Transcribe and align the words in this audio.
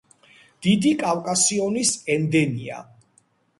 დიდი 0.67 0.93
კავკასიონის 1.03 1.93
ენდემია. 2.17 2.83